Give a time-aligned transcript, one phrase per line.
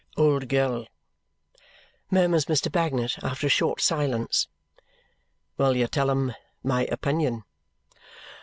[0.17, 0.87] "Old girl,"
[2.09, 2.71] murmurs Mr.
[2.71, 4.47] Bagnet after a short silence,
[5.59, 7.43] "will you tell him my opinion?"